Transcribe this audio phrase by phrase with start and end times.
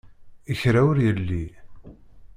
[0.59, 1.45] Kra ur yelli.